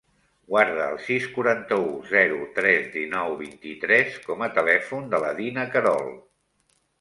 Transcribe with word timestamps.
Guarda 0.51 0.85
el 0.93 0.95
sis, 1.09 1.25
quaranta-u, 1.33 1.91
zero, 2.11 2.39
tres, 2.55 2.87
dinou, 2.95 3.37
vint-i-tres 3.43 4.17
com 4.31 4.43
a 4.47 4.49
telèfon 4.57 5.07
de 5.13 5.21
la 5.27 5.31
Dina 5.43 5.69
Querol. 5.77 6.11